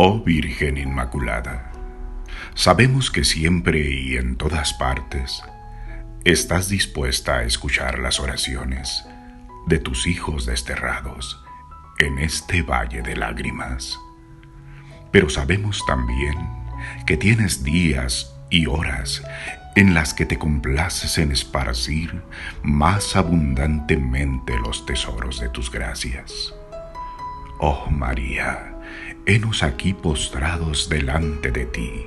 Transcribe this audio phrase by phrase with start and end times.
[0.00, 1.72] Oh Virgen Inmaculada,
[2.54, 5.42] sabemos que siempre y en todas partes
[6.24, 9.04] estás dispuesta a escuchar las oraciones
[9.66, 11.44] de tus hijos desterrados
[11.98, 13.98] en este valle de lágrimas.
[15.10, 16.48] Pero sabemos también
[17.04, 19.24] que tienes días y horas
[19.74, 22.22] en las que te complaces en esparcir
[22.62, 26.54] más abundantemente los tesoros de tus gracias.
[27.58, 28.77] Oh María,
[29.28, 32.06] henos aquí postrados delante de ti,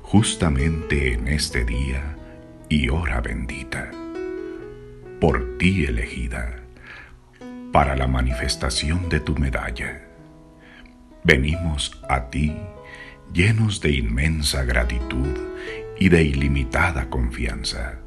[0.00, 2.16] justamente en este día
[2.66, 3.90] y hora bendita,
[5.20, 6.62] por ti elegida,
[7.72, 10.00] para la manifestación de tu medalla.
[11.24, 12.56] Venimos a ti
[13.34, 15.36] llenos de inmensa gratitud
[15.98, 17.98] y de ilimitada confianza,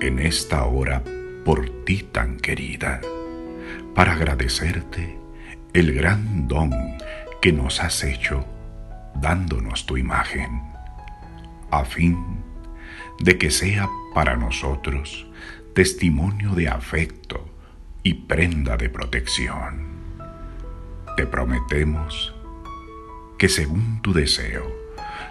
[0.00, 1.04] en esta hora
[1.44, 3.00] por ti tan querida,
[3.94, 5.16] para agradecerte
[5.72, 6.93] el gran don
[7.44, 8.42] que nos has hecho
[9.16, 10.62] dándonos tu imagen,
[11.70, 12.42] a fin
[13.20, 15.26] de que sea para nosotros
[15.74, 17.46] testimonio de afecto
[18.02, 19.88] y prenda de protección.
[21.18, 22.34] Te prometemos
[23.36, 24.66] que según tu deseo,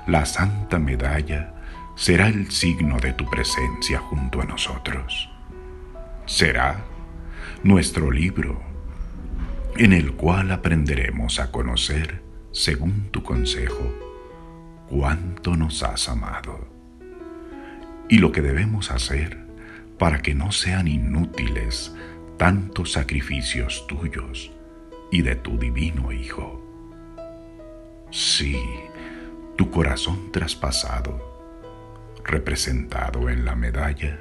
[0.05, 1.55] la santa medalla
[1.95, 5.31] será el signo de tu presencia junto a nosotros.
[6.27, 6.85] Será
[7.63, 8.72] nuestro libro
[9.77, 12.21] en el cual aprenderemos a conocer,
[12.51, 13.91] según tu consejo,
[14.87, 16.67] cuánto nos has amado
[18.07, 19.39] y lo que debemos hacer
[19.97, 21.95] para que no sean inútiles
[22.37, 24.51] tantos sacrificios tuyos
[25.11, 26.59] y de tu divino Hijo.
[28.11, 28.59] Sí,
[29.55, 34.19] tu corazón traspasado, representado en la medalla,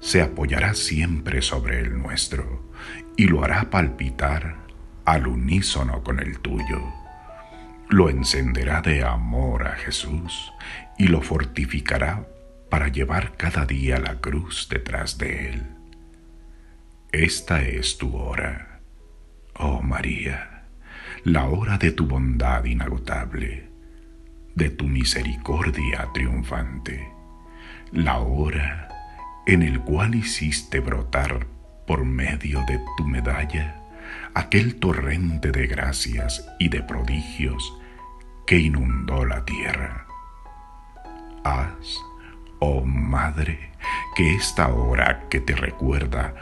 [0.00, 2.68] se apoyará siempre sobre el nuestro
[3.16, 4.61] y lo hará palpitar
[5.04, 6.80] al unísono con el tuyo.
[7.88, 10.52] Lo encenderá de amor a Jesús
[10.98, 12.26] y lo fortificará
[12.70, 15.62] para llevar cada día la cruz detrás de él.
[17.10, 18.80] Esta es tu hora,
[19.54, 20.64] oh María,
[21.24, 23.68] la hora de tu bondad inagotable,
[24.54, 27.10] de tu misericordia triunfante,
[27.90, 28.88] la hora
[29.46, 31.46] en el cual hiciste brotar
[31.86, 33.81] por medio de tu medalla
[34.34, 37.78] aquel torrente de gracias y de prodigios
[38.46, 40.06] que inundó la tierra.
[41.44, 41.98] Haz,
[42.58, 43.72] oh Madre,
[44.14, 46.34] que esta hora que te recuerda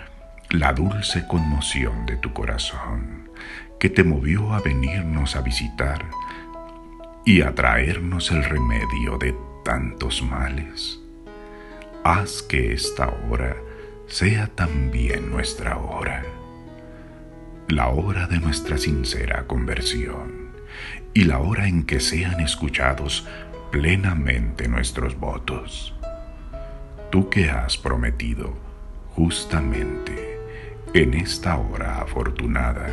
[0.50, 3.30] la dulce conmoción de tu corazón
[3.80, 6.04] que te movió a venirnos a visitar
[7.24, 11.00] y a traernos el remedio de tantos males.
[12.04, 13.56] Haz que esta hora
[14.06, 16.22] sea también nuestra hora,
[17.70, 20.50] la hora de nuestra sincera conversión
[21.14, 23.28] y la hora en que sean escuchados
[23.70, 25.94] plenamente nuestros votos.
[27.10, 28.54] Tú que has prometido
[29.10, 30.40] justamente
[30.94, 32.88] en esta hora afortunada,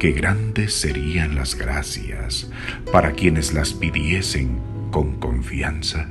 [0.00, 2.50] que grandes serían las gracias
[2.92, 6.08] para quienes las pidiesen con confianza.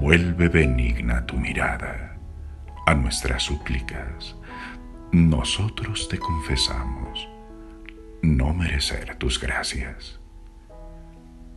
[0.00, 2.16] Vuelve benigna tu mirada
[2.86, 4.36] a nuestras súplicas.
[5.12, 7.28] Nosotros te confesamos
[8.22, 10.18] no merecer tus gracias.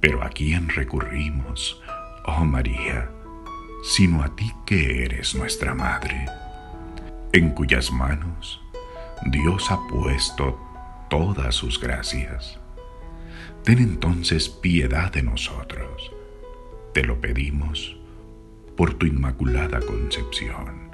[0.01, 1.81] Pero a quién recurrimos,
[2.25, 3.09] oh María,
[3.81, 6.25] sino a ti que eres nuestra Madre
[7.31, 8.61] en cuyas manos
[9.27, 10.59] Dios ha puesto
[11.09, 12.59] todas sus gracias.
[13.63, 16.11] Ten entonces piedad de nosotros.
[16.93, 17.95] Te lo pedimos
[18.75, 20.84] por tu inmaculada concepción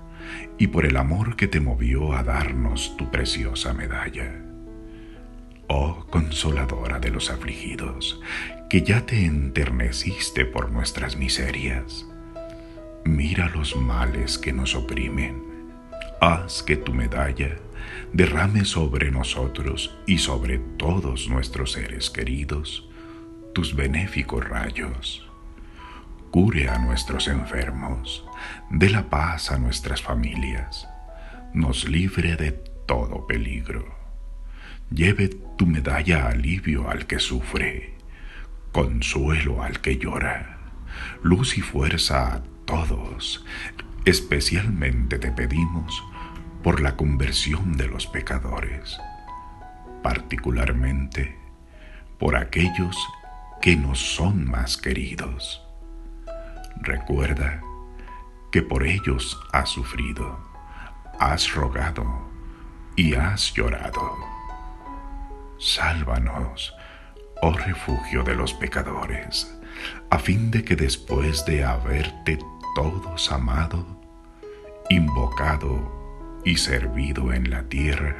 [0.57, 4.43] y por el amor que te movió a darnos tu preciosa medalla.
[5.67, 8.21] Oh consoladora de los afligidos,
[8.69, 12.05] que ya te enterneciste por nuestras miserias.
[13.05, 15.51] Mira los males que nos oprimen
[16.21, 17.57] haz que tu medalla
[18.13, 22.87] derrame sobre nosotros y sobre todos nuestros seres queridos
[23.53, 25.27] tus benéficos rayos.
[26.29, 28.23] Cure a nuestros enfermos,
[28.69, 30.87] dé la paz a nuestras familias,
[31.53, 33.85] nos libre de todo peligro.
[34.89, 37.95] Lleve tu medalla alivio al que sufre,
[38.71, 40.57] consuelo al que llora,
[41.23, 43.45] luz y fuerza a todos.
[44.05, 46.03] Especialmente te pedimos
[46.63, 48.97] por la conversión de los pecadores,
[50.03, 51.37] particularmente
[52.19, 52.97] por aquellos
[53.61, 55.65] que nos son más queridos.
[56.77, 57.61] Recuerda
[58.51, 60.37] que por ellos has sufrido,
[61.19, 62.05] has rogado
[62.95, 64.17] y has llorado.
[65.57, 66.73] Sálvanos,
[67.41, 69.57] oh refugio de los pecadores,
[70.09, 72.39] a fin de que después de haberte
[72.75, 73.85] todos amado,
[74.89, 78.17] invocado y servido en la tierra,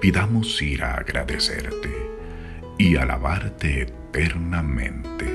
[0.00, 2.10] pidamos ir a agradecerte
[2.78, 5.26] y alabarte eternamente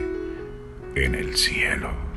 [0.95, 2.16] en el cielo.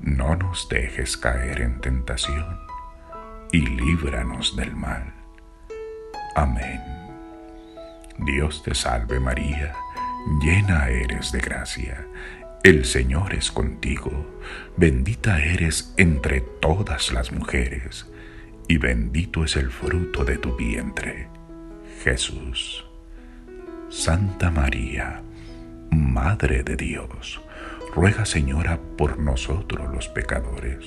[0.00, 2.58] No nos dejes caer en tentación
[3.52, 5.12] y líbranos del mal.
[6.34, 6.80] Amén.
[8.18, 9.74] Dios te salve María,
[10.42, 12.06] llena eres de gracia,
[12.62, 14.38] el Señor es contigo,
[14.76, 18.06] bendita eres entre todas las mujeres,
[18.68, 21.28] y bendito es el fruto de tu vientre,
[22.04, 22.86] Jesús.
[23.88, 25.22] Santa María,
[25.90, 27.40] Madre de Dios,
[27.94, 30.86] ruega Señora por nosotros los pecadores,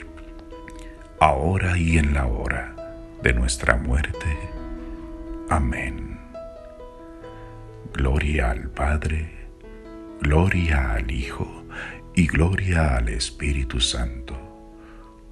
[1.20, 2.76] ahora y en la hora
[3.22, 4.38] de nuestra muerte.
[5.50, 6.20] Amén.
[7.94, 9.48] Gloria al Padre,
[10.22, 11.66] gloria al Hijo
[12.16, 14.36] y gloria al Espíritu Santo,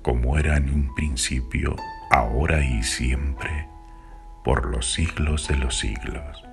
[0.02, 1.76] como era en un principio,
[2.10, 3.68] ahora y siempre,
[4.44, 6.44] por los siglos de los siglos.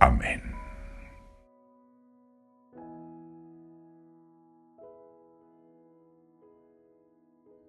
[0.00, 0.53] Amén.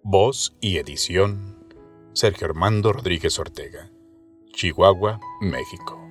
[0.08, 1.56] Voz y edición
[2.12, 3.90] Sergio Armando Rodríguez Ortega,
[4.52, 6.05] Chihuahua, México.